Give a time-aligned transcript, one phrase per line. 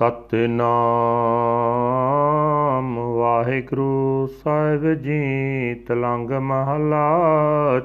[0.00, 7.20] ਸਤਨਾਮ ਵਾਹਿਗੁਰੂ ਸਾਹਿਬ ਜੀ, ਤਲੰਗ ਮਹਲਾ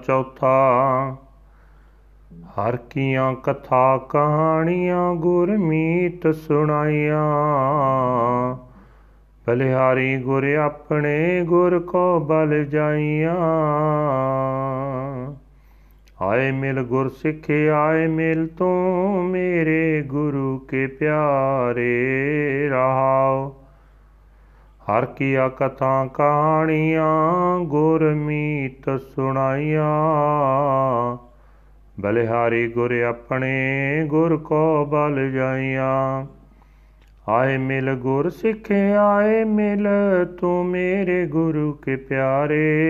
[0.08, 1.16] ਚੌਥਾ।
[2.46, 7.36] ਹਰ ਕੀਆਂ ਕਥਾ ਕਹਾਣੀਆਂ ਗੁਰਮੀਤ ਸੁਣਾਈਆਂ।
[9.48, 13.36] ਬਲਿਹਾਰੀ ਗੁਰ ਆਪਣੇ ਗੁਰ ਕੋ ਬਲ ਜਾਈਆਂ।
[16.22, 21.96] ਆਏ ਮਿਲ ਗੁਰ ਸਿੱਖੇ, ਆਏ ਮਿਲ ਤੂੰ ਮੇਰੇ ਗੁਰੂ ਕੇ ਪਿਆਰੇ
[22.70, 23.56] ਰਹਾਓ।
[24.84, 29.86] ਹਰ ਕੀਆ ਕਥਾ ਕਹਾਣੀਆਂ ਗੁਰਮੀਤ ਸੁਣਾਈਆਂ।
[32.00, 33.54] ਬਲਿਹਾਰੀ ਗੁਰ ਆਪਣੇ,
[34.08, 36.26] ਗੁਰ ਕੋ ਬਲ ਜਾਈਆਂ।
[37.30, 39.88] ਆਏ ਮਿਲ ਗੁਰ ਸਿੱਖੇ, ਆਏ ਮਿਲ
[40.42, 42.86] ਤੂੰ ਮੇਰੇ ਗੁਰੂ ਕੇ ਪਿਆਰੇ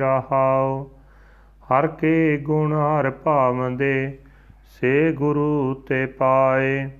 [0.00, 0.90] ਰਹਾਓ।
[1.72, 4.18] ਹਰ ਕੇ ਗੁਣ ਹਰ ਭਾਵੰਦੇ
[4.64, 6.90] ਸੇ ਗੁਰੂ ਤੇ ਪਾਏ।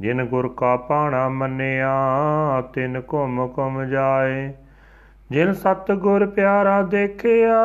[0.00, 1.94] ਜਿਨ ਗੁਰ ਕਾ ਪਾਣਾ ਮੰਨਿਆ,
[2.60, 4.52] ਤਿਨ ਘੁਮ ਘੁਮ ਜਾਏ।
[5.30, 7.58] ਜਿਨ ਸਤ ਗੁਰ ਪਿਆਰਾ ਦੇਖਿਆ,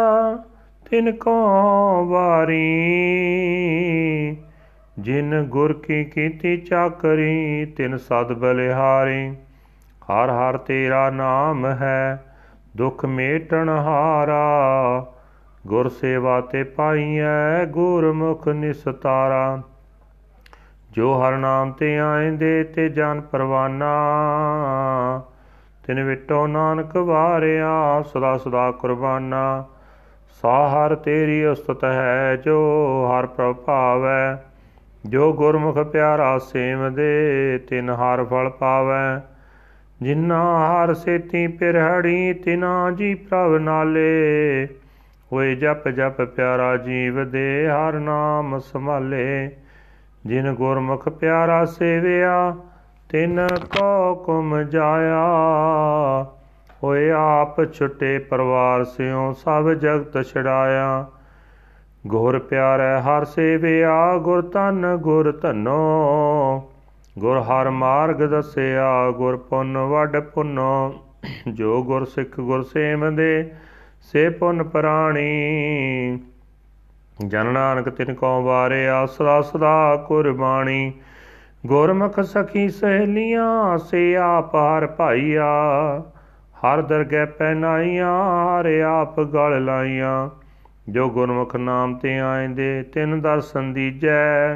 [0.90, 1.32] ਤਿਨ ਕੋ
[2.06, 2.78] ਵਾਰੀ।
[5.00, 9.30] ਜਿਨ ਗੁਰ ਕੀ ਕੀਤੀ ਚਾਕਰੀ, ਤਿਨ ਸਦ ਬਲਿਹਾਰੀ।
[10.04, 12.24] ਹਰ ਹਰ ਤੇਰਾ ਨਾਮ ਹੈ,
[12.78, 14.46] ਦੁਖ ਮੇਟਣ ਹਾਰਾ।
[15.68, 19.62] ਗੁਰ ਸੇਵਾ ਤੇ ਪਾਈਐ ਗੁਰਮੁਖ ਨਿਸਤਾਰਾ।
[20.92, 23.94] ਜੋ ਹਰ ਨਾਮ ਤੇ ਆਇਂਦੇ ਤੇ ਜਨ ਪਰਵਾਨਾ,
[25.88, 29.66] ਤਿਨ ਵਿਟੋ ਨਾਨਕ ਵਾਰਿਆ, ਸਦਾ ਸਦਾ ਕੁਰਬਾਨਾ।
[30.42, 32.60] ਸਾ ਹਰ ਤੇਰੀ ਉਸਤਤ ਹੈ, ਜੋ
[33.12, 34.44] ਹਰ ਪ੍ਰਭ ਭਾਵੈ।
[35.06, 39.22] ਜੋ ਗੁਰਮੁਖ ਪਿਆਰਾ ਸੇਵ ਦੇ ਤਿਨ ਹਰ ਫਲ ਪਾਵੈ।
[40.02, 44.68] ਜਿਨਾ ਹਰ ਸੇਤੀ ਪਿਰਹੜੀ, ਤਿਨਾ ਜੀ ਪ੍ਰਭ ਨਾਲੇ।
[45.32, 49.50] ਹੋਏ ਜਪ ਜਪ ਪਿਆਰਾ ਜੀਵ ਦੇ ਹਰ ਨਾਮ ਸੰਭਾਲੇ।
[50.26, 52.56] ਜਿਨ ਗੁਰਮੁਖ ਪਿਆਰਾ ਸੇਵਿਆ,
[53.10, 55.26] ਤਿਨ ਕੋ ਕੁਮ ਜਾਇਆ।
[56.84, 61.06] ਹੋਏ ਆਪ ਛੁੱਟੇ ਪਰਵਾਰ ਸਿਓ ਸਭ ਜਗਤ ਛੜਾਇਆ
[62.08, 66.72] ਗੁਰ ਪਿਆਰੈ ਹਰ ਸੇਵਿਆ, ਗੁਰ ਤਨ ਗੁਰ ਧਨੋ।
[67.20, 70.96] ਗੁਰ ਹਰ ਮਾਰਗ ਦਸਿਆ, ਗੁਰ ਪੁੰਨ ਵੱਡ ਪੁੰਨੋ।
[71.54, 73.52] ਜੋ ਗੁਰ ਸਿੱਖ ਗੁਰ ਸੇਵਦੇ
[74.12, 75.28] ਸੇ ਪੁੰਨ ਪ੍ਰਾਣੀ।
[77.28, 80.94] ਜਨ ਨਾਨਕ ਤਿਨ ਕੋ ਵਾਰਿਆ ਸਦਾ ਸਦਾ ਕੁਰਬਾਨੀ
[81.66, 85.46] ਗੁਰਮੁਖ ਸਖੀ ਸਹੇਲੀਆਂ, ਸੇ ਆਪ ਹਰ ਭਾਈਆ।
[86.56, 90.30] ਹਰ ਦਰਗਹਿ ਪੈਨਾਈਆਂ ਹਰ ਆਪ ਗਲ ਲਾਈਆਂ।
[90.90, 94.56] ਜੋ ਗੁਰਮੁਖ ਨਾਮ ਤੇ ਆਇਂਦੇ, ਤਿਨ ਦਰਸ਼ਨ ਦੀਜੈ।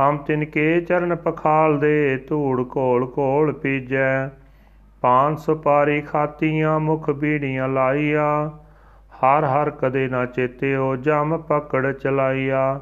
[0.00, 4.28] ਹਮ ਤਿਨ ਕੇ ਚਰਨ ਪਖਾਲ ਦੇ ਧੂੜ ਕੋਲ ਕੋਲ ਪੀਜੈ।
[5.00, 8.63] ਪਾਨ ਸੁਪਾਰੀ ਖਾਤੀਆਂ, ਮੁਖ ਬੀੜੀਆਂ ਲਾਈਆਂ।
[9.14, 12.80] ਹਰ ਹਰ ਕਦੇ ਨਾ ਚੇਤਿਓ, ਜਮ ਪਕੜ ਚਲਾਈਆ।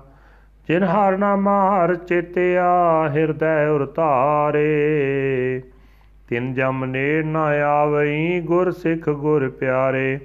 [0.69, 2.71] ਜਿਨ ਹਰ ਨਾਮਾ ਹਰ ਚੇਤਿਆ,
[3.09, 5.63] ਹਿਰਦੈ ਉਰ ਧਾਰੇ।
[6.29, 10.21] ਤਿਨ ਜਮ ਨੇੜ ਨਾ ਆਵਈ, ਗੁਰ ਸਿੱਖ ਗੁਰ ਪਿਆਰੇ।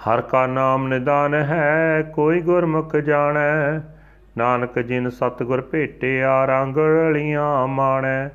[0.00, 3.78] ਹਰ ਕਾ ਨਾਮ ਨਿਦਾਨ ਹੈ, ਕੋਈ ਗੁਰਮੁਖ ਜਾਣੈ।
[4.38, 8.28] ਨਾਨਕ ਜਿਨ ਸਤਗੁਰ ਭੇਟਿਆ ਰੰਗ ਰਲੀਆਂ ਮਾਣੈ।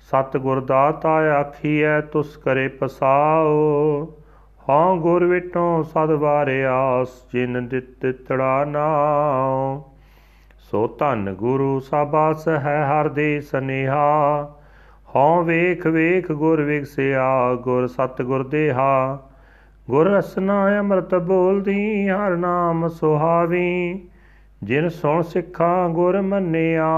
[0.00, 4.15] ਸਤਗੁਰ ਦਾਤਾ ਆਖੀਐ, ਤੁਸ ਕਰੇ ਪਸਾਓ।
[4.68, 9.82] ਹਾਂ ਗੁਰ ਵਿਟੋਂ ਸਦ ਵਾਰਿਆਸ ਜਿਨ ਦਿੱਤ ਤੜਾ ਨਾਉ।
[10.58, 14.44] ਸੋ ਧੰਨ ਗੁਰੂ ਸਾਬਾਸ ਹੈ ਹਰ ਦੇ ਸਨੇਹਾ।
[15.16, 19.18] ਹਉ ਵੇਖ ਵੇਖ ਗੁਰ ਵਿਗਸਿਆ, ਗੁਰ ਸਤ ਗੁਰ ਦੇਹਾ।
[19.90, 24.02] ਗੁਰ ਰਸਨਾ ਅੰਮ੍ਰਿਤ ਬੋਲਦੀ, ਹਰ ਨਾਮ ਸੁਹਾਵੀ।
[24.62, 26.90] ਜਿਨ ਸੁਣ ਸਿੱਖਾਂ ਗੁਰ ਮੰਨਿਆ,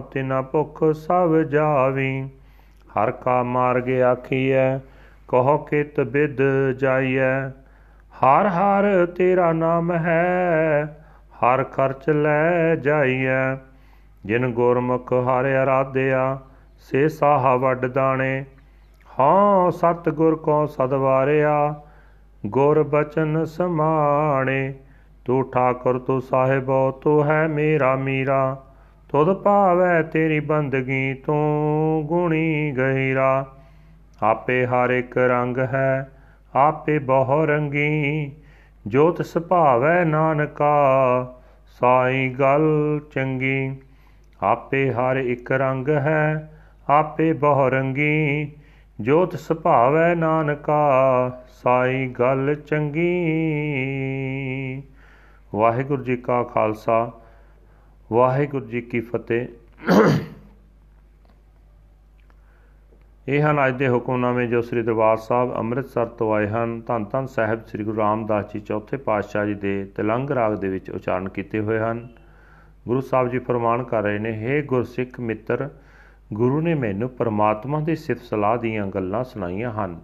[0.00, 2.28] ਤਿਨਾ ਭੁਖ ਸਭ ਜਾਵੀ।
[2.96, 4.78] ਹਰ ਕਾ ਮਾਰਗ ਆਖੀਐ
[5.32, 6.42] ਕਹੋ ਕਿਤ ਬਿਦ
[6.78, 7.48] ਜਾਈਐ।
[8.12, 10.84] ਹਰ ਹਰ ਤੇਰਾ ਨਾਮ ਹੈ,
[11.34, 13.54] ਹਰ ਖਰਚ ਲੈ ਜਾਈਐ।
[14.26, 16.38] ਜਿਨ ਗੁਰਮੁਖ ਹਰ ਅਰਾਧਿਆ,
[16.78, 18.44] ਸੇ ਸਾਹ ਵੱਡ ਦਾਣੇ।
[19.20, 21.80] ਹਾਂ ਸਤ ਗੁਰ ਕੋ ਸਦਵਾਰਿਆ
[22.46, 24.74] ਗੁਰ ਬਚਨ ਸਮਾਣੇ।
[25.24, 28.64] ਤੂੰ ਠਾਕੁਰ, ਤੂੰ ਸਾਹਿਬੋ, ਤੂੰ ਹੈ ਮੇਰਾ ਮੀਰਾ।
[29.08, 33.46] ਤੁਧ ਭਾਵੈ ਤੇਰੀ ਬੰਦਗੀ, ਤੂੰ ਗੁਣੀ ਗਹਿਰਾ।
[34.22, 36.10] ਆਪੇ ਹਰ ਇੱਕ ਰੰਗ ਹੈ,
[36.54, 38.32] ਆਪੇ ਬਹੁ ਰੰਗੀ
[38.86, 40.74] ਜੋਤ ਸੁਭਾਵੈ ਨਾਨਕਾ,
[41.80, 43.80] ਸਾਈ ਗੱਲ ਚੰਗੀ।
[44.42, 46.50] ਆਪੇ ਹਰ ਇੱਕ ਰੰਗ ਹੈ,
[46.88, 48.52] ਆਪੇ ਬਹੁ ਰੰਗੀ
[49.00, 53.08] ਜੋਤ ਸੁਭਾਵੈ ਨਾਨਕਾ, ਸਾਈ ਗੱਲ ਚੰਗੀ।
[55.54, 57.10] ਵਾਹਿਗੁਰੂ ਜੀ ਕਾ ਖਾਲਸਾ,
[58.12, 59.46] ਵਾਹਿਗੁਰੂ ਜੀ ਕੀ ਫਤਿਹ।
[63.28, 67.26] ਇਹ ਹਨ ਅੱਜ ਦੇ ਹੁਕਮਨਾਮੇ ਜੋ ਸ੍ਰੀ ਦਰਬਾਰ ਸਾਹਿਬ ਅੰਮ੍ਰਿਤਸਰ ਤੋਂ ਆਏ ਹਨ। ਧੰਨ ਧੰਨ
[67.26, 71.60] ਸਾਹਿਬ ਸ੍ਰੀ ਗੁਰੂ ਰਾਮਦਾਸ ਜੀ ਚੌਥੇ ਪਾਤਸ਼ਾਹ ਜੀ ਦੇ ਤਿਲੰਗ ਰਾਗ ਦੇ ਵਿੱਚ ਉਚਾਰਨ ਕੀਤੇ
[71.60, 72.08] ਹੋਏ ਹਨ।
[72.88, 75.70] ਗੁਰੂ ਸਾਹਿਬ ਜੀ ਫਰਮਾਨ ਕਰ ਰਹੇ ਨੇ हे ਗੁਰਸਿੱਖ ਮਿੱਤਰ,
[76.32, 80.00] ਗੁਰੂ ਨੇ ਮੈਨੂੰ ਪਰਮਾਤਮਾ ਦੀ ਸਿਫਤ ਸਲਾਹ ਦੀਆਂ ਗੱਲਾਂ ਸੁਣਾਈਆਂ ਹਨ।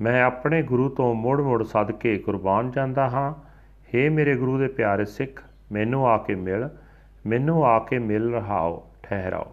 [0.00, 3.34] ਮੈਂ ਆਪਣੇ ਗੁਰੂ ਤੋਂ ਮੁੜ-ਮੁੜ ਸਦਕੇ ਕੁਰਬਾਨ ਜਾਂਦਾ ਹਾਂ।
[3.80, 5.42] हे ਮੇਰੇ ਗੁਰੂ ਦੇ ਪਿਆਰੇ ਸਿੱਖ,
[5.72, 6.68] ਮੈਨੂੰ ਆ ਕੇ ਮਿਲ,
[7.26, 9.52] ਮੈਨੂੰ ਆ ਕੇ ਮਿਲ ਰਹਾਓ, ਠਹਿਰਾਓ।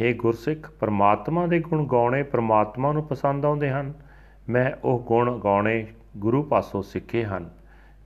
[0.00, 3.92] हे ਗੁਰਸਿੱਖ, ਪਰਮਾਤਮਾ ਦੇ ਗੁਣ ਗਾਉਣੇ ਪਰਮਾਤਮਾ ਨੂੰ ਪਸੰਦ ਆਉਂਦੇ ਹਨ।
[4.48, 5.86] ਮੈਂ ਉਹ ਗੁਣ ਗਾਉਣੇ
[6.16, 7.50] ਗੁਰੂ ਪਾਸੋਂ ਸਿੱਖੇ ਹਨ।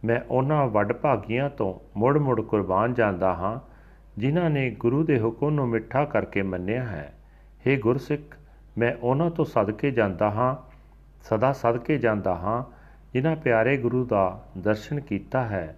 [0.05, 3.61] ਮੈਂ ਉਹਨਾਂ ਵੱਡ ਭਾਗੀਆਂ ਤੋਂ ਮੁੜ-ਮੁੜ ਕੁਰਬਾਨ ਜਾਂਦਾ ਹਾਂ,
[4.19, 7.14] ਜਿਨ੍ਹਾਂ ਨੇ ਗੁਰੂ ਦੇ ਹੁਕਮ ਨੂੰ ਮਿੱਠਾ ਕਰਕੇ ਮੰਨਿਆ ਹੈ।
[7.69, 8.37] हे ਗੁਰਸਿੱਖ,
[8.79, 10.56] ਮੈਂ ਉਹਨਾਂ ਤੋਂ ਸਦਕੇ ਜਾਂਦਾ ਹਾਂ,
[11.23, 12.64] ਸਦਾ ਸਦਕੇ ਜਾਂਦਾ ਹਾਂ,
[13.12, 15.76] ਜਿਨ੍ਹਾਂ ਪਿਆਰੇ ਗੁਰੂ ਦਾ ਦਰਸ਼ਨ ਕੀਤਾ ਹੈ,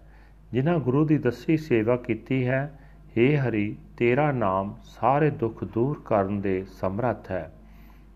[0.52, 2.78] ਜਿਨ੍ਹਾਂ ਗੁਰੂ ਦੀ ਦੱਸੀ ਸੇਵਾ ਕੀਤੀ ਹੈ
[3.18, 7.52] हे ਹਰੀ, ਤੇਰਾ ਨਾਮ ਸਾਰੇ ਦੁੱਖ ਦੂਰ ਕਰਨ ਦੇ ਸਮਰੱਥ ਹੈ।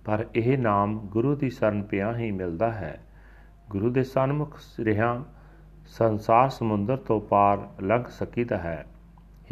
[0.05, 3.00] ਪਰ ਇਹ ਨਾਮ ਗੁਰੂ ਦੀ ਸ਼ਰਨ ਪਿਆ ਹੀ ਮਿਲਦਾ ਹੈ।
[3.70, 5.25] ਗੁਰੂ ਦੇ ਸਨਮੁਖ ਰਿਹਾ
[5.87, 8.87] ਸੰਸਾਰ ਸਮੁੰਦਰ ਤੋਂ ਪਾਰ ਲੰਘ ਸਕੀਦਾ ਹੈ।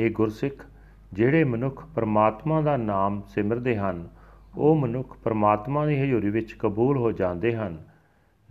[0.01, 0.67] हे ਗੁਰਸਿੱਖ,
[1.13, 4.09] ਜਿਹੜੇ ਮਨੁੱਖ ਪਰਮਾਤਮਾ ਦਾ ਨਾਮ ਸਿਮਰਦੇ ਹਨ,
[4.57, 7.83] ਉਹ ਮਨੁੱਖ ਪਰਮਾਤਮਾ ਦੀ ਹਜ਼ੂਰੀ ਵਿੱਚ ਕਬੂਲ ਹੋ ਜਾਂਦੇ ਹਨ।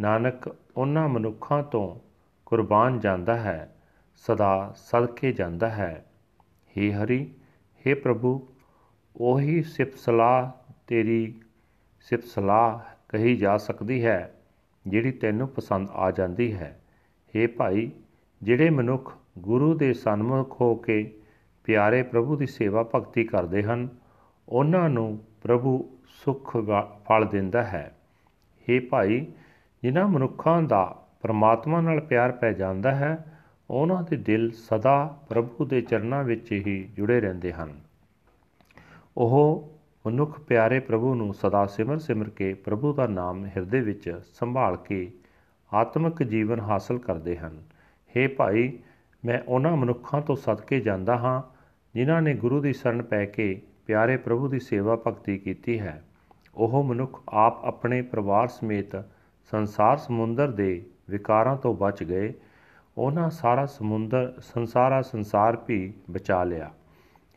[0.01, 1.99] ਨਾਨਕ, ਉਹਨਾਂ ਮਨੁੱਖਾਂ ਤੋਂ
[2.45, 3.75] ਕੁਰਬਾਨ ਜਾਂਦਾ ਹੈ,
[4.15, 6.03] ਸਦਾ ਸਦਕੇ ਜਾਂਦਾ ਹੈ।
[6.77, 7.25] ਹੇ ਹਰੀ,
[7.87, 8.47] ਹੇ ਪ੍ਰਭੂ,
[9.15, 10.51] ਉਹੀ ਸਿਫਤ ਸਲਾਹ
[10.87, 11.33] ਤੇਰੀ
[12.01, 12.79] ਸਿਫਤ ਸਲਾਹ
[13.09, 14.33] ਕਹੀ ਜਾ ਸਕਦੀ ਹੈ,
[14.87, 16.79] ਜਿਹੜੀ ਤੈਨੂੰ ਪਸੰਦ ਆ ਜਾਂਦੀ ਹੈ।
[17.35, 17.91] हे ਭਾਈ,
[18.43, 21.13] ਜਿਹੜੇ ਮਨੁੱਖ ਗੁਰੂ ਦੇ ਸਨਮੁਖ ਹੋ ਕੇ
[21.63, 23.87] ਪਿਆਰੇ ਪ੍ਰਭੂ ਦੀ ਸੇਵਾ ਭਗਤੀ ਕਰਦੇ ਹਨ,
[24.49, 26.57] ਉਹਨਾਂ ਨੂੰ ਪ੍ਰਭੂ ਸੁਖ
[27.05, 27.97] ਫਲ ਦਿੰਦਾ ਹੈ।
[28.67, 29.25] हे ਭਾਈ,
[29.83, 30.85] ਜਿਨ੍ਹਾਂ ਮਨੁੱਖਾਂ ਦਾ
[31.21, 33.36] ਪਰਮਾਤਮਾ ਨਾਲ ਪਿਆਰ ਪੈ ਜਾਂਦਾ ਹੈ
[33.69, 37.79] ਉਹਨਾਂ ਦੇ ਦਿਲ ਸਦਾ ਪ੍ਰਭੂ ਦੇ ਚਰਨਾਂ ਵਿੱਚ ਹੀ ਜੁੜੇ ਰਹਿੰਦੇ ਹਨ।
[39.17, 39.71] ਉਹ
[40.07, 45.11] ਮਨੁੱਖ ਪਿਆਰੇ ਪ੍ਰਭੂ ਨੂੰ ਸਦਾ ਸਿਮਰ ਸਿਮਰ ਕੇ ਪ੍ਰਭੂ ਦਾ ਨਾਮ ਹਿਰਦੇ ਵਿੱਚ ਸੰਭਾਲ ਕੇ
[45.73, 47.63] ਆਤਮਿਕ ਜੀਵਨ ਹਾਸਲ ਕਰਦੇ ਹਨ।
[48.17, 48.79] हे ਭਾਈ,
[49.25, 51.41] ਮੈਂ ਉਹਨਾਂ ਮਨੁੱਖਾਂ ਤੋਂ ਸਦਕੇ ਜਾਂਦਾ ਹਾਂ,
[51.93, 56.03] ਜਿਨ੍ਹਾਂ ਨੇ ਗੁਰੂ ਦੀ ਸ਼ਰਨ ਪੈ ਕੇ ਪਿਆਰੇ ਪ੍ਰਭੂ ਦੀ ਸੇਵਾ ਭਗਤੀ ਕੀਤੀ ਹੈ।
[56.55, 59.05] ਉਹ ਮਨੁੱਖ ਆਪ ਆਪਣੇ ਪਰਿਵਾਰ ਸਮੇਤ
[59.51, 62.33] ਸੰਸਾਰ ਸਮੁੰਦਰ ਦੇ ਵਿਕਾਰਾਂ ਤੋਂ ਬਚ ਗਏ
[62.97, 66.71] ਉਹਨਾਂ ਸਾਰਾ ਸਮੁੰਦਰ, ਸੰਸਾਰਾ ਸੰਸਾਰ ਵੀ ਬਚਾ ਲਿਆ।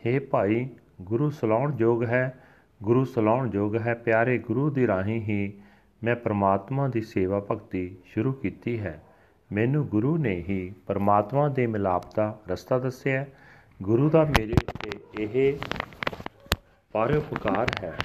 [0.07, 0.69] हे ਭਾਈ,
[1.03, 2.41] ਗੁਰੂ ਸਲਾਉਣ ਯੋਗ ਹੈ,
[2.83, 5.61] ਗੁਰੂ ਸਲਾਉਣ ਯੋਗ ਹੈ, ਪਿਆਰੇ ਗੁਰੂ ਦੀ ਰਾਹੀਂ ਹੀ
[6.05, 9.03] ਮੈਂ ਪ੍ਰਮਾਤਮਾ ਦੀ ਸੇਵਾ ਭਗਤੀ ਸ਼ੁਰੂ ਕੀਤੀ ਹੈ।
[9.53, 13.27] ਮੈਨੂੰ ਗੁਰੂ ਨੇ ਹੀ ਪਰਮਾਤਮਾ ਦੇ ਮਿਲਾਪ ਦਾ ਰਸਤਾ ਦੱਸਿਆ
[13.83, 14.91] ਗੁਰੂ ਦਾ ਮੇਰੇ ਉੱਤੇ
[15.21, 15.59] ਇਹ
[16.93, 17.99] ਪਰਉਪਕਾਰ ਹੈ।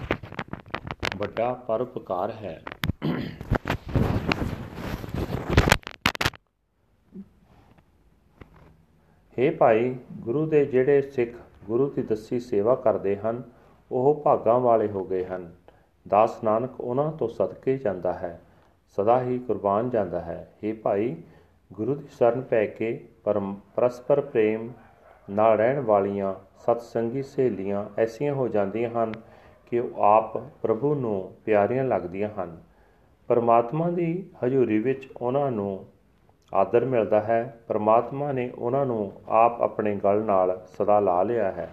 [1.18, 2.62] ਵੱਡਾ ਪਰਉਪਕਾਰ ਹੈ।
[9.40, 11.32] हे ਭਾਈ, ਗੁਰੂ ਦੇ ਜਿਹੜੇ ਸਿੱਖ
[11.66, 13.44] ਗੁਰੂ ਦੀ ਦੱਸੀ ਸੇਵਾ ਕਰਦੇ ਹਨ,
[13.92, 15.52] ਉਹ ਭਾਗਾਂ ਵਾਲੇ ਹੋ ਗਏ ਹਨ।
[16.08, 18.40] ਦਾਸ ਨਾਨਕ ਉਹਨਾਂ ਤੋਂ ਸਦਕੇ ਜਾਂਦਾ ਹੈ,
[18.98, 21.16] ਸਦਾ ਹੀ ਕੁਰਬਾਨ ਜਾਂਦਾ ਹੈ। हे ਭਾਈ,
[21.74, 23.08] ਗੁਰੂ ਦੀ ਸ਼ਰਨ ਪੈ ਕੇ
[23.76, 24.70] ਪਰਸਪਰ ਪ੍ਰੇਮ
[25.30, 29.14] ਨਾਲ ਰਹਿਣ ਵਾਲੀਆਂ ਸਤਸੰਗੀ ਸਹੇਲੀਆਂ ਐਸੀਆਂ ਹੋ ਜਾਂਦੀਆਂ ਹਨ
[29.66, 32.58] ਕਿ ਉਹ ਆਪ ਪ੍ਰਭੂ ਨੂੰ ਪਿਆਰੀਆਂ ਲੱਗਦੀਆਂ ਹਨ।
[33.30, 35.86] ਪਰਮਾਤਮਾ ਦੀ ਹਜ਼ੂਰੀ ਵਿੱਚ ਉਹਨਾਂ ਨੂੰ
[36.56, 41.70] ਆਦਰ ਮਿਲਦਾ ਹੈ। ਪਰਮਾਤਮਾ ਨੇ ਉਹਨਾਂ ਨੂੰ ਆਪ ਆਪਣੇ ਗਲ ਨਾਲ ਸਦਾ ਲਾ ਲਿਆ ਹੈ।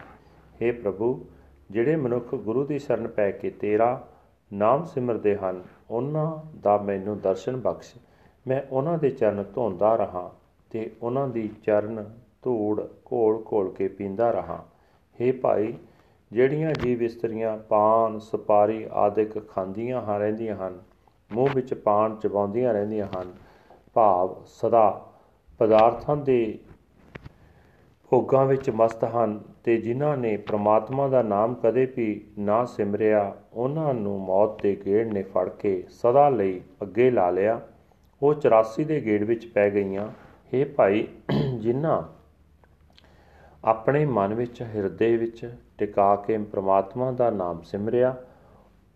[0.61, 1.25] हे ਪ੍ਰਭੂ,
[1.70, 4.06] ਜਿਹੜੇ ਮਨੁੱਖ ਗੁਰੂ ਦੀ ਸ਼ਰਨ ਪੈ ਕੇ ਤੇਰਾ
[4.52, 7.94] ਨਾਮ ਸਿਮਰਦੇ ਹਨ, ਉਹਨਾਂ ਦਾ ਮੈਨੂੰ ਦਰਸ਼ਨ ਬਖਸ਼।
[8.46, 10.31] ਮੈਂ ਉਹਨਾਂ ਦੇ ਚਰਨ ਧੋਂਦਾ ਰਹਾ
[10.70, 12.05] ਤੇ ਉਹਨਾਂ ਦੀ ਚਰਨ
[12.43, 14.64] ਧੂੜ ਘੋਲ ਘੋਲ ਕੇ ਪੀਂਦਾ ਰਹਾ।
[15.20, 15.75] हे ਭਾਈ,
[16.32, 20.79] ਜਿਹੜੀਆਂ ਜੀਵ ਇਸਤਰੀਆਂ ਪਾਨ, ਸੁਪਾਰੀ ਆਦਿਕ ਖਾਂਦੀਆਂ ਹਾਂ ਰਹਿੰਦੀਆਂ ਹਨ,
[21.32, 23.32] ਮੂੰਹ ਵਿੱਚ ਪਾਨ ਚਬਾਉਂਦੀਆਂ ਰਹਿੰਦੀਆਂ ਹਨ
[23.94, 25.13] ਭਾਵ ਸਦਾ
[25.58, 26.58] ਪਦਾਰਥਾਂ ਦੇ
[28.11, 33.94] ਭੋਗਾਂ ਵਿੱਚ ਮਸਤ ਹਨ ਤੇ ਜਿਨ੍ਹਾਂ ਨੇ ਪ੍ਰਮਾਤਮਾ ਦਾ ਨਾਮ ਕਦੇ ਵੀ ਨਾ ਸਿਮਰਿਆ, ਉਹਨਾਂ
[33.94, 37.61] ਨੂੰ ਮੌਤ ਦੇ ਗੇੜ ਨੇ ਫੜ ਕੇ ਸਦਾ ਲਈ ਅੱਗੇ ਲਾ ਲਿਆ।
[38.22, 40.08] ਉਹ 84 ਦੇ ਗੇੜ ਵਿੱਚ ਪੈ ਗਈਆਂ।
[40.53, 41.08] हे ਭਾਈ,
[41.58, 42.03] ਜਿਨ੍ਹਾਂ
[43.65, 48.17] ਆਪਣੇ ਮਨ ਵਿੱਚ, ਹਿਰਦੇ ਵਿੱਚ ਟਿਕਾ ਕੇ ਪ੍ਰਮਾਤਮਾ ਦਾ ਨਾਮ ਸਿਮਰਿਆ,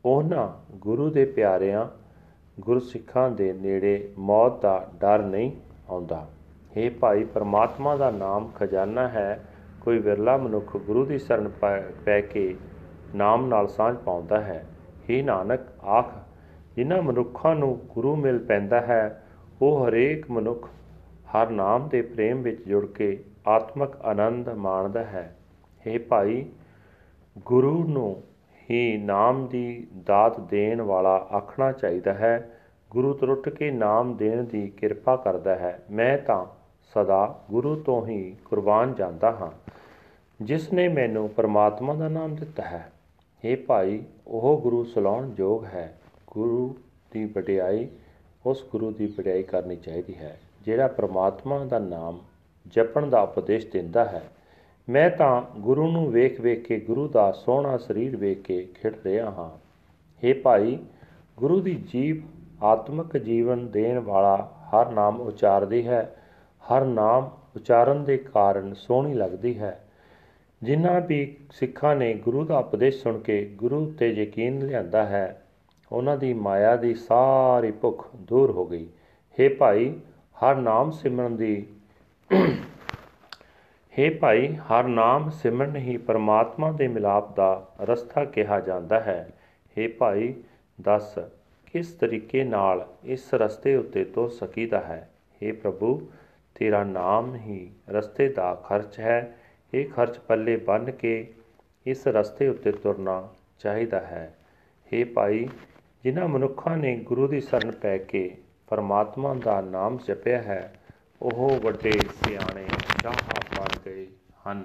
[0.04, 2.05] ਉਹਨਾਂ ਗੁਰੂ ਦੇ ਪਿਆਰਿਆਂ
[2.57, 5.51] ਗੁਰਸਿੱਖਾਂ ਦੇ ਨੇੜੇ ਮੌਤ ਦਾ ਡਰ ਨਹੀਂ
[5.89, 6.25] ਆਉਂਦਾ
[6.71, 9.43] हे ਭਾਈ ਪਰਮਾਤਮਾ ਦਾ ਨਾਮ ਖਜ਼ਾਨਾ ਹੈ
[9.81, 11.49] ਕੋਈ ਵਿਰਲਾ ਮਨੁੱਖ ਗੁਰੂ ਦੀ ਸ਼ਰਨ
[12.05, 12.55] ਪੈ ਕੇ
[13.15, 14.63] ਨਾਮ ਨਾਲ ਸਾਂਝ ਪਾਉਂਦਾ ਹੈ
[15.01, 16.13] हे ਨਾਨਕ ਆਖ
[16.75, 19.03] ਜਿਨ੍ਹਾਂ ਮਨੁੱਖਾਂ ਨੂੰ ਗੁਰੂ ਮਿਲ ਪੈਂਦਾ ਹੈ
[19.61, 20.69] ਉਹ ਹਰੇਕ ਮਨੁੱਖ
[21.33, 23.17] ਹਰ ਨਾਮ ਦੇ ਪ੍ਰੇਮ ਵਿੱਚ ਜੁੜ ਕੇ
[23.47, 25.31] ਆਤਮਿਕ ਆਨੰਦ ਮਾਣਦਾ ਹੈ
[25.85, 26.43] हे ਭਾਈ
[27.45, 28.15] ਗੁਰੂ ਨੂੰ
[28.70, 34.68] ਹੀ ਨਾਮ ਦੀ ਦਾਤ ਦੇਣ ਵਾਲਾ ਆਖਣਾ ਚਾਹੀਦਾ ਹੈ। ਗੁਰੂ ਤਰੁੱਟ ਕੇ ਨਾਮ ਦੇਣ ਦੀ
[34.68, 36.46] ਕਿਰਪਾ ਕਰਦਾ ਹੈ। ਮੈਂ ਤਾਂ
[36.94, 39.70] ਸਦਾ ਗੁਰੂ ਤੋਂ ਹੀ ਕੁਰਬਾਨ ਜਾਂਦਾ ਹਾਂ।
[40.40, 42.92] ਜਿਸ ਨੇ ਮੈਨੂੰ ਪਰਮਾਤਮਾ ਦਾ ਨਾਮ ਦਿੱਤਾ ਹੈ।
[43.44, 46.76] हे ਭਾਈ, ਉਹ ਗੁਰੂ ਸਲਾਉਣ ਯੋਗ ਹੈ। ਗੁਰੂ
[47.12, 47.88] ਦੀ ਵਡਿਆਈ,
[48.46, 52.18] ਉਸ ਗੁਰੂ ਦੀ ਵਡਿਆਈ ਕਰਨੀ ਚਾਹੀਦੀ ਹੈ, ਜਿਹੜਾ ਪ੍ਰਮਾਤਮਾ ਦਾ ਨਾਮ
[52.66, 54.22] ਜਪਣ ਦਾ ਉਪਦੇਸ਼ ਦਿੰਦਾ ਹੈ।
[54.88, 59.30] ਮੈਂ ਤਾਂ ਗੁਰੂ ਨੂੰ ਵੇਖ ਵੇਖ ਕੇ, ਗੁਰੂ ਦਾ ਸੋਹਣਾ ਸਰੀਰ ਵੇਖ ਕੇ ਖਿੜ ਰਿਹਾ
[59.30, 59.50] ਹਾਂ।
[60.22, 60.78] हे ਭਾਈ,
[61.36, 62.22] ਗੁਰੂ ਦੀ ਜੀਵ
[62.62, 64.36] ਆਤਮਿਕ ਜੀਵਨ ਦੇਣ ਵਾਲਾ
[64.68, 66.16] ਹਰ ਨਾਮ ਉਚਾਰਦੀ ਹੈ।
[66.62, 69.80] ਹਰ ਨਾਮ ਉਚਾਰਨ ਦੇ ਕਾਰਨ ਸੋਹਣੀ ਲੱਗਦੀ ਹੈ।
[70.62, 75.42] ਜਿਨ੍ਹਾਂ ਵੀ ਸਿੱਖਾਂ ਨੇ ਗੁਰੂ ਦਾ ਉਪਦੇਸ਼ ਸੁਣ ਕੇ ਗੁਰੂ ਤੇ ਯਕੀਨ ਲਿਆਂਦਾ ਹੈ,
[75.92, 78.86] ਉਹਨਾਂ ਦੀ ਮਾਇਆ ਦੀ ਸਾਰੀ ਭੁੱਖ ਦੂਰ ਹੋ ਗਈ।
[79.38, 79.94] हे ਭਾਈ,
[80.36, 81.66] ਹਰ ਨਾਮ ਸਿਮਰਨ ਦੀ
[83.98, 89.28] ਹੇ ਭਾਈ, ਹਰ ਨਾਮ ਸਿਮਰਨ ਹੀ ਪਰਮਾਤਮਾ ਦੇ ਮਿਲਾਪ ਦਾ ਰਸਤਾ ਕਿਹਾ ਜਾਂਦਾ ਹੈ।
[89.78, 90.34] ਹੇ ਭਾਈ,
[90.80, 91.18] ਦੱਸ,
[91.72, 95.10] ਕਿਸ ਤਰੀਕੇ ਨਾਲ ਇਸ ਰਸਤੇ ਉੱਤੇ ਤੁਰ ਸਕੀਦਾ ਹੈ?
[95.42, 96.08] ਹੇ ਪ੍ਰਭੂ,
[96.54, 99.36] ਤੇਰਾ ਨਾਮ ਹੀ ਰਸਤੇ ਦਾ ਖਰਚ ਹੈ।
[99.74, 101.34] ਇਹ ਖਰਚ ਪੱਲੇ ਬੰਨ ਕੇ
[101.86, 104.36] ਇਸ ਰਸਤੇ ਉੱਤੇ ਤੁਰਨਾ ਚਾਹੀਦਾ ਹੈ।
[104.92, 105.48] हे ਭਾਈ,
[106.04, 108.36] ਜਿਨ੍ਹਾਂ ਮਨੁੱਖਾਂ ਨੇ ਗੁਰੂ ਦੀ ਸ਼ਰਨ ਪੈ ਕੇ
[108.68, 110.74] ਪਰਮਾਤਮਾ ਦਾ ਨਾਮ ਜਪਿਆ ਹੈ,
[111.22, 112.66] ਉਹ ਵੱਡੇ ਸਿਆਣੇ
[113.02, 113.12] ਸ਼ਾਹ
[113.86, 114.06] ਗਏ
[114.48, 114.64] ਹਨ।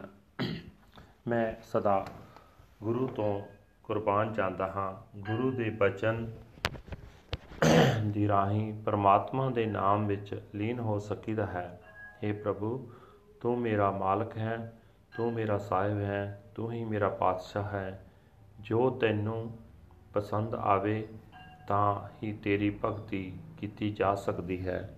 [1.27, 2.07] ਮੈਂ ਸਦਾ
[2.83, 3.41] ਗੁਰੂ ਤੋਂ
[3.83, 6.31] ਕੁਰਬਾਨ ਜਾਂਦਾ ਹਾਂ। ਗੁਰੂ ਦੇ ਬਚਨ
[8.05, 11.81] ਦੀ ਰਾਹੀਂ ਪਰਮਾਤਮਾ ਦੇ ਨਾਮ ਵਿੱਚ ਲੀਨ ਹੋ ਸਕੀਦਾ ਹੈ।
[12.25, 12.91] हे ਪ੍ਰਭੂ,
[13.41, 14.73] ਤੂੰ ਮੇਰਾ ਮਾਲਕ ਹੈ,
[15.17, 18.05] ਤੂੰ ਮੇਰਾ ਸਾਹਿਬ ਹੈ, ਤੂੰ ਹੀ ਮੇਰਾ ਪਾਤਸ਼ਾਹ ਹੈ।
[18.59, 19.57] ਜੋ ਤੈਨੂੰ
[20.13, 21.07] ਪਸੰਦ ਆਵੇ,
[21.67, 24.97] ਤਾਂ ਹੀ ਤੇਰੀ ਭਗਤੀ ਕੀਤੀ ਜਾ ਸਕਦੀ ਹੈ।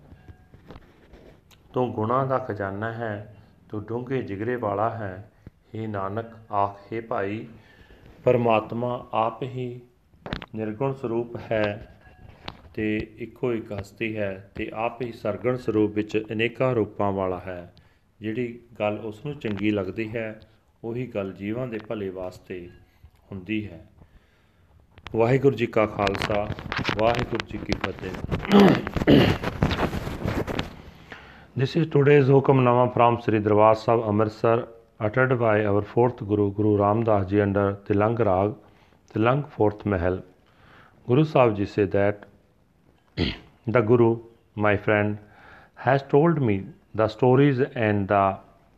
[1.72, 3.36] ਤੂੰ ਗੁਣਾ ਦਾ ਖਜ਼ਾਨਾ ਹੈ
[3.74, 7.46] ਤੂੰ ਡੂੰਘੇ ਜਿਗਰੇ ਵਾਲਾ ਹੈ। हे ਨਾਨਕ, ਆਖੇ ਭਾਈ,
[8.24, 9.80] ਪਰਮਾਤਮਾ ਆਪ ਹੀ
[10.54, 11.98] ਨਿਰਗੁਣ ਸਰੂਪ ਹੈ
[12.74, 17.74] ਤੇ ਇੱਕੋ ਇੱਕ ਹਸਤੀ ਹੈ ਤੇ ਆਪ ਹੀ ਸਰਗਣ ਸਰੂਪ ਵਿੱਚ ਅਨੇਕਾਂ ਰੂਪਾਂ ਵਾਲਾ ਹੈ।
[18.20, 20.40] ਜਿਹੜੀ ਗੱਲ ਉਸ ਨੂੰ ਚੰਗੀ ਲੱਗਦੀ ਹੈ,
[20.84, 22.70] ਉਹੀ ਗੱਲ ਜੀਵਾਂ ਦੇ ਭਲੇ ਵਾਸਤੇ
[23.32, 23.86] ਹੁੰਦੀ ਹੈ।
[25.16, 26.48] ਵਾਹਿਗੁਰੂ ਜੀ ਕਾ ਖਾਲਸਾ,
[26.98, 29.53] ਵਾਹਿਗੁਰੂ ਜੀ ਕੀ ਫਤਿਹ।
[31.56, 34.66] This is today's Hukamnama from Sri Darbar Sahib Amritsar
[34.98, 38.56] uttered by our fourth Guru, Guru Ramdas Ji under Tilang Rag,
[39.12, 40.20] Tilang fourth Mahal.
[41.06, 42.26] Guru Sahib said that
[43.68, 44.18] the Guru,
[44.56, 45.20] my friend,
[45.76, 48.36] has told me the stories and the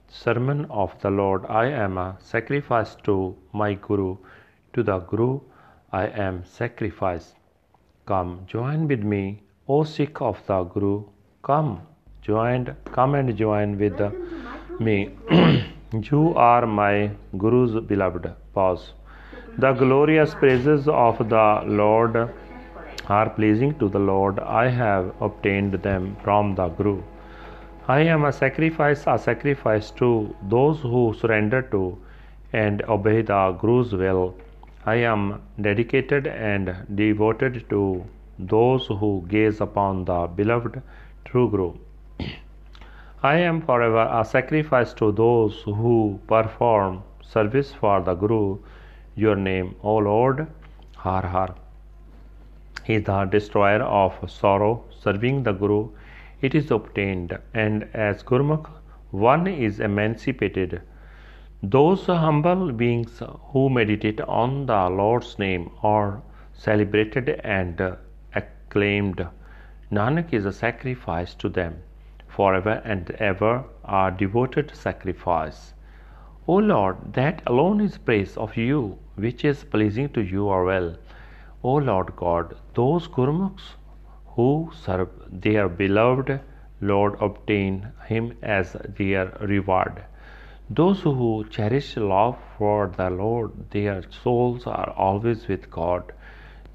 [0.08, 1.46] sermon of the Lord.
[1.46, 4.18] I am a sacrifice to my Guru.
[4.74, 5.40] To the Guru,
[5.92, 7.32] I am sacrifice.
[8.04, 11.04] Come, join with me, O Sikh of the Guru.
[11.42, 11.80] Come,
[12.26, 14.00] joined come and join with
[14.80, 14.96] me.
[16.10, 18.24] You are my guru's beloved.
[18.54, 18.92] Pause.
[19.58, 22.16] The glorious praises of the lord
[23.08, 24.40] are pleasing to the lord.
[24.40, 26.96] I have obtained them from the guru.
[27.86, 30.10] I am a sacrifice a sacrifice to
[30.56, 31.96] those who surrender to
[32.52, 34.34] and obey the guru's will.
[34.84, 38.04] I am dedicated and devoted to
[38.38, 40.82] those who gaze upon the beloved
[41.24, 41.72] true guru
[43.22, 48.58] I am forever a sacrifice to those who perform service for the Guru.
[49.14, 50.46] Your name, O Lord,
[50.96, 51.54] Har Har,
[52.84, 54.84] He is the destroyer of sorrow.
[54.90, 55.88] Serving the Guru,
[56.42, 58.68] it is obtained, and as Gurmukh,
[59.10, 60.82] one is emancipated.
[61.62, 66.20] Those humble beings who meditate on the Lord's name are
[66.52, 67.96] celebrated and
[68.34, 69.26] acclaimed.
[69.90, 71.82] Nanak is a sacrifice to them
[72.36, 75.74] forever and ever are devoted sacrifice.
[76.46, 80.96] O Lord, that alone is praise of you, which is pleasing to you or well.
[81.62, 83.74] O Lord God, those Gurmukhs
[84.34, 85.08] who serve
[85.46, 86.40] their beloved
[86.80, 90.04] Lord obtain him as their reward.
[90.68, 96.12] Those who cherish love for the Lord, their souls are always with God.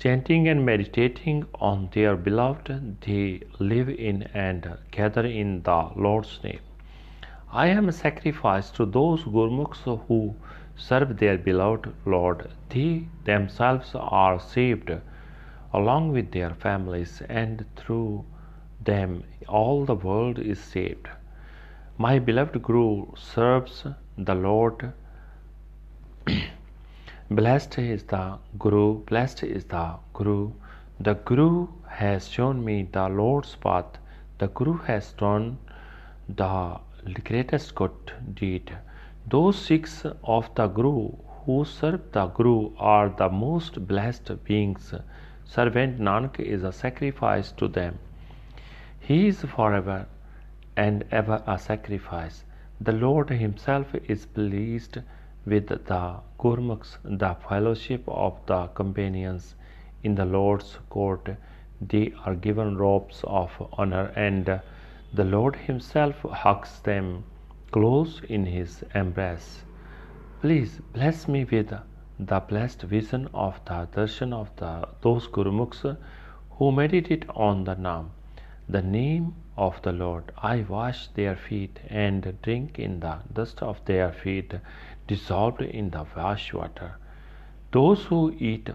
[0.01, 6.61] Chanting and meditating on their beloved, they live in and gather in the Lord's name.
[7.51, 10.33] I am a sacrifice to those Gurmukhs who
[10.75, 12.49] serve their beloved Lord.
[12.69, 14.89] They themselves are saved
[15.71, 18.25] along with their families, and through
[18.83, 21.09] them all the world is saved.
[21.99, 23.85] My beloved Guru serves
[24.17, 24.93] the Lord.
[27.35, 30.51] Blessed is the Guru, blessed is the Guru.
[30.99, 33.85] The Guru has shown me the Lord's path.
[34.37, 35.57] The Guru has done
[36.27, 36.79] the
[37.23, 38.75] greatest good deed.
[39.29, 41.11] Those Sikhs of the Guru
[41.45, 44.93] who serve the Guru are the most blessed beings.
[45.45, 47.97] Servant Nanak is a sacrifice to them.
[48.99, 50.05] He is forever
[50.75, 52.43] and ever a sacrifice.
[52.81, 54.99] The Lord Himself is pleased
[55.45, 59.55] with the Gurmukhs, the fellowship of the companions
[60.03, 61.29] in the Lord's court.
[61.81, 64.61] They are given robes of honor, and
[65.13, 67.23] the Lord Himself hugs them
[67.71, 69.63] close in his embrace.
[70.41, 71.73] Please bless me with
[72.19, 75.97] the blessed vision of the darshan of the, those Gurumukhs
[76.51, 78.11] who meditate on the Nam,
[78.67, 80.31] the name of the Lord.
[80.37, 84.53] I wash their feet and drink in the dust of their feet,
[85.11, 86.91] dissolved in the wash water.
[87.71, 88.69] Those who eat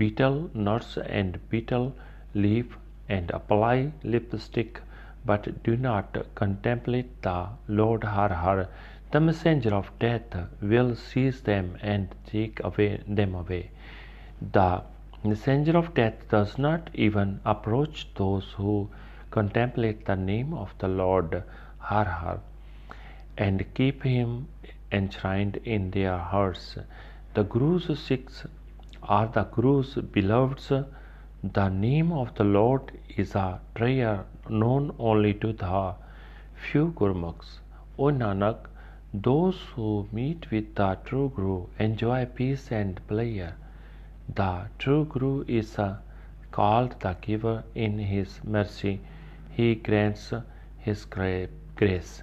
[0.00, 1.92] betel nuts and betel
[2.34, 2.76] leaf
[3.08, 4.80] and apply lipstick
[5.24, 8.68] but do not contemplate the Lord Har Har,
[9.12, 13.70] the messenger of death will seize them and take away them away.
[14.58, 14.82] The
[15.24, 18.88] messenger of death does not even approach those who
[19.30, 21.42] contemplate the name of the Lord
[21.78, 22.40] Har Har
[23.36, 24.48] and keep him
[24.92, 26.76] enshrined in their hearts.
[27.34, 28.44] The Guru's Sikhs
[29.02, 30.70] are the Guru's beloveds.
[31.42, 35.94] The name of the Lord is a prayer known only to the
[36.54, 37.58] few Gurmukhs.
[37.98, 38.66] O Nanak,
[39.14, 43.54] those who meet with the true Guru enjoy peace and pleasure.
[44.34, 45.96] The true Guru is uh,
[46.50, 49.00] called the giver in his mercy.
[49.50, 50.32] He grants
[50.78, 52.22] his grace.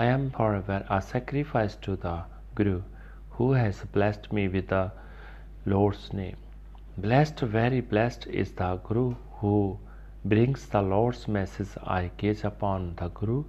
[0.00, 2.22] I am forever a sacrifice to the
[2.54, 2.82] Guru
[3.30, 4.92] who has blessed me with the
[5.66, 6.36] Lord's name.
[6.96, 9.76] Blessed, very blessed is the Guru who
[10.24, 11.70] brings the Lord's message.
[11.82, 13.42] I gaze upon the Guru,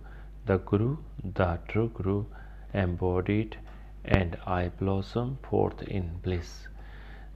[0.47, 2.25] the Guru, the true Guru
[2.73, 3.57] embodied,
[4.03, 6.67] and I blossom forth in bliss.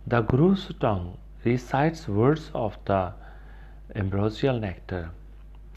[0.08, 3.14] The Guru's tongue recites words of the
[3.96, 5.12] ambrosial nectar.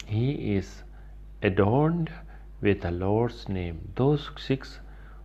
[0.07, 0.81] He is
[1.43, 2.09] adorned
[2.61, 3.91] with the Lord's name.
[3.95, 4.79] Those Sikhs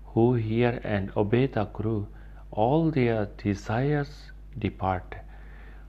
[0.07, 2.07] who hear and obey the Guru,
[2.51, 5.15] all their desires depart.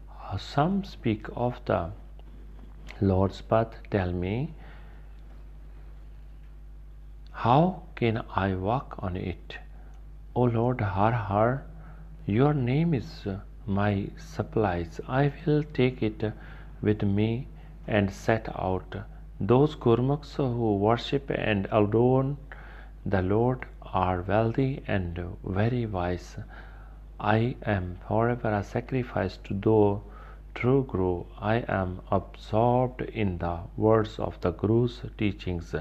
[0.10, 1.92] Uh, some speak of the
[3.02, 3.76] Lord's path.
[3.92, 4.54] Tell me,
[7.32, 9.58] how can I walk on it?
[10.36, 11.64] O Lord Har Har,
[12.26, 13.28] your name is
[13.66, 15.02] my supplies.
[15.08, 16.32] I will take it
[16.82, 17.48] with me
[17.86, 18.96] and set out.
[19.40, 22.38] Those Gurmukhs who worship and adorn
[23.06, 26.38] the Lord are wealthy and very wise.
[27.20, 30.00] I am forever a sacrifice to the
[30.54, 31.26] true Guru.
[31.40, 35.74] I am absorbed in the words of the Guru's teachings.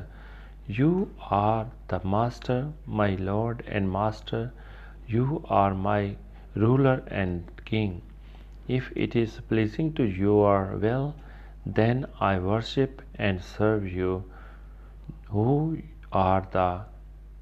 [0.66, 4.52] You are the Master, my Lord and Master.
[5.06, 6.16] You are my
[6.54, 8.02] ruler and King.
[8.66, 11.14] If it is pleasing to your will,
[11.64, 14.25] then I worship and serve you,
[15.29, 15.79] who
[16.11, 16.83] are the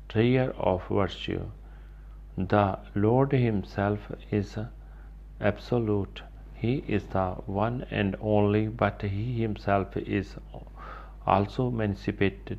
[0.09, 1.51] treasure of virtue.
[2.37, 4.59] The Lord Himself is
[5.41, 6.23] absolute.
[6.55, 10.37] He is the one and only, but He Himself is
[11.27, 12.59] also manifested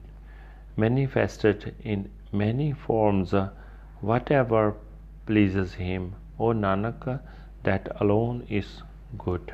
[0.77, 3.33] manifested in many forms,
[3.99, 4.75] whatever
[5.25, 6.15] pleases him.
[6.39, 7.19] O Nanak,
[7.63, 8.81] that alone is
[9.17, 9.53] good.